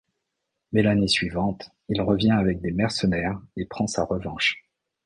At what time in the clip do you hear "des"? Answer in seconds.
2.59-2.71